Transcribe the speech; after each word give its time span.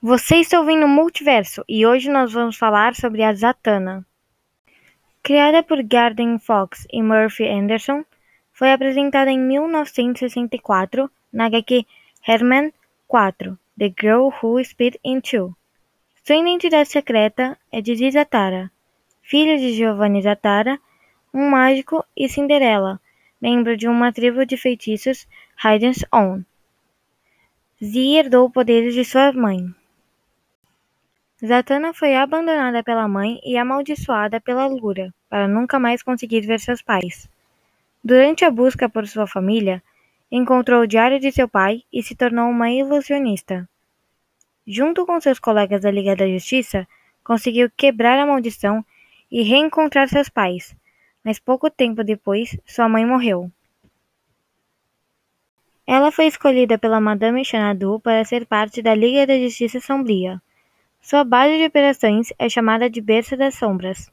Você 0.00 0.36
está 0.36 0.60
ouvindo 0.60 0.86
o 0.86 0.88
Multiverso 0.88 1.64
e 1.68 1.84
hoje 1.84 2.08
nós 2.08 2.32
vamos 2.32 2.56
falar 2.56 2.94
sobre 2.94 3.24
a 3.24 3.34
Zatanna. 3.34 4.06
Criada 5.24 5.60
por 5.60 5.82
Garden 5.82 6.38
Fox 6.38 6.86
e 6.92 7.02
Murphy 7.02 7.48
Anderson, 7.48 8.04
foi 8.52 8.70
apresentada 8.70 9.28
em 9.28 9.40
1964 9.40 11.10
na 11.32 11.46
HQ 11.46 11.84
Herman 12.24 12.72
4 13.08 13.58
The 13.76 13.92
Girl 14.00 14.28
Who 14.40 14.64
Spit 14.64 15.00
in 15.04 15.20
Two. 15.20 15.52
Sua 16.24 16.36
identidade 16.36 16.88
secreta 16.88 17.58
é 17.72 17.80
de 17.80 18.08
Zatara, 18.08 18.70
filha 19.20 19.58
de 19.58 19.72
Giovanni 19.72 20.22
Zatara, 20.22 20.78
um 21.34 21.50
mágico, 21.50 22.04
e 22.16 22.28
Cinderella, 22.28 23.00
membro 23.40 23.76
de 23.76 23.88
uma 23.88 24.12
tribo 24.12 24.46
de 24.46 24.56
feitiços 24.56 25.26
Hidden's 25.58 26.04
Own. 26.12 26.44
Z 27.82 27.98
herdou 28.16 28.48
poderes 28.48 28.94
de 28.94 29.04
sua 29.04 29.32
mãe. 29.32 29.74
Zatanna 31.44 31.94
foi 31.94 32.16
abandonada 32.16 32.82
pela 32.82 33.06
mãe 33.06 33.40
e 33.44 33.56
amaldiçoada 33.56 34.40
pela 34.40 34.66
Lura, 34.66 35.14
para 35.28 35.46
nunca 35.46 35.78
mais 35.78 36.02
conseguir 36.02 36.40
ver 36.40 36.58
seus 36.58 36.82
pais. 36.82 37.28
Durante 38.02 38.44
a 38.44 38.50
busca 38.50 38.88
por 38.88 39.06
sua 39.06 39.24
família, 39.24 39.80
encontrou 40.32 40.82
o 40.82 40.86
diário 40.86 41.20
de 41.20 41.30
seu 41.30 41.48
pai 41.48 41.82
e 41.92 42.02
se 42.02 42.16
tornou 42.16 42.50
uma 42.50 42.70
ilusionista. 42.70 43.68
Junto 44.66 45.06
com 45.06 45.20
seus 45.20 45.38
colegas 45.38 45.82
da 45.82 45.90
Liga 45.92 46.16
da 46.16 46.28
Justiça, 46.28 46.88
conseguiu 47.22 47.70
quebrar 47.76 48.18
a 48.18 48.26
maldição 48.26 48.84
e 49.30 49.42
reencontrar 49.42 50.08
seus 50.08 50.28
pais, 50.28 50.74
mas 51.22 51.38
pouco 51.38 51.70
tempo 51.70 52.02
depois 52.02 52.58
sua 52.66 52.88
mãe 52.88 53.06
morreu. 53.06 53.48
Ela 55.86 56.10
foi 56.10 56.26
escolhida 56.26 56.76
pela 56.76 57.00
Madame 57.00 57.44
Xanadu 57.44 58.00
para 58.00 58.24
ser 58.24 58.44
parte 58.44 58.82
da 58.82 58.94
Liga 58.94 59.24
da 59.24 59.38
Justiça 59.38 59.80
Sombria. 59.80 60.42
Sua 61.00 61.24
base 61.24 61.56
de 61.56 61.64
operações 61.64 62.32
é 62.38 62.48
chamada 62.48 62.90
de 62.90 63.00
Berço 63.00 63.36
das 63.36 63.54
Sombras. 63.54 64.10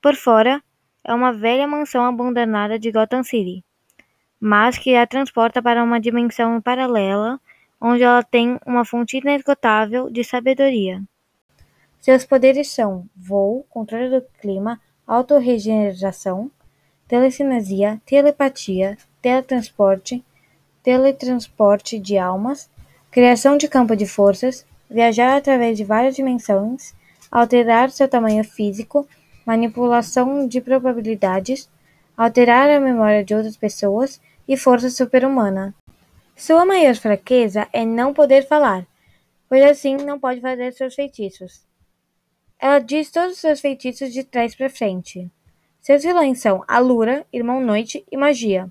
Por 0.00 0.14
fora, 0.14 0.62
é 1.04 1.12
uma 1.12 1.32
velha 1.32 1.66
mansão 1.66 2.04
abandonada 2.04 2.78
de 2.78 2.90
Gotham 2.90 3.22
City, 3.22 3.64
mas 4.40 4.78
que 4.78 4.94
a 4.94 5.06
transporta 5.06 5.60
para 5.60 5.82
uma 5.82 6.00
dimensão 6.00 6.60
paralela, 6.60 7.40
onde 7.80 8.02
ela 8.02 8.22
tem 8.22 8.58
uma 8.66 8.84
fonte 8.84 9.18
inesgotável 9.18 10.08
de 10.10 10.24
sabedoria. 10.24 11.02
Seus 12.00 12.24
poderes 12.24 12.70
são 12.70 13.06
voo, 13.14 13.66
controle 13.68 14.08
do 14.08 14.22
clima, 14.40 14.80
autorregeneração, 15.06 16.50
telecinesia, 17.06 18.00
telepatia, 18.06 18.96
teletransporte, 19.20 20.24
teletransporte 20.82 21.98
de 21.98 22.16
almas, 22.16 22.70
criação 23.10 23.56
de 23.56 23.66
campo 23.66 23.96
de 23.96 24.06
forças, 24.06 24.64
viajar 24.90 25.36
através 25.36 25.76
de 25.76 25.84
várias 25.84 26.16
dimensões, 26.16 26.94
alterar 27.30 27.90
seu 27.90 28.08
tamanho 28.08 28.42
físico, 28.44 29.06
manipulação 29.44 30.46
de 30.46 30.60
probabilidades, 30.60 31.68
alterar 32.16 32.68
a 32.70 32.80
memória 32.80 33.24
de 33.24 33.34
outras 33.34 33.56
pessoas 33.56 34.20
e 34.46 34.56
força 34.56 34.90
super-humana. 34.90 35.74
Sua 36.36 36.64
maior 36.64 36.94
fraqueza 36.94 37.68
é 37.72 37.84
não 37.84 38.14
poder 38.14 38.46
falar, 38.46 38.86
pois 39.48 39.62
assim 39.62 39.96
não 39.96 40.18
pode 40.18 40.40
fazer 40.40 40.72
seus 40.72 40.94
feitiços. 40.94 41.66
Ela 42.58 42.78
diz 42.78 43.10
todos 43.10 43.32
os 43.32 43.38
seus 43.38 43.60
feitiços 43.60 44.12
de 44.12 44.24
trás 44.24 44.54
para 44.54 44.68
frente. 44.68 45.30
Seus 45.80 46.02
vilões 46.02 46.40
são 46.40 46.64
Alura, 46.66 47.24
Irmão 47.32 47.60
Noite 47.60 48.04
e 48.10 48.16
Magia. 48.16 48.70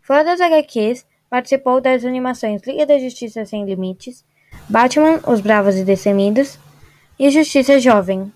Fora 0.00 0.24
das 0.24 0.40
HQs, 0.40 1.06
participou 1.28 1.80
das 1.80 2.04
animações 2.04 2.62
Liga 2.66 2.84
da 2.84 2.98
Justiça 2.98 3.44
Sem 3.44 3.64
Limites, 3.64 4.24
Batman, 4.70 5.18
Os 5.26 5.40
Bravos 5.40 5.74
e 5.74 5.82
Destemidos 5.82 6.56
e 7.18 7.28
Justiça 7.28 7.80
Jovem. 7.80 8.32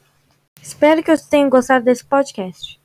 Espero 0.61 1.01
que 1.01 1.17
você 1.17 1.25
tenha 1.31 1.49
gostado 1.49 1.85
desse 1.85 2.05
podcast. 2.05 2.81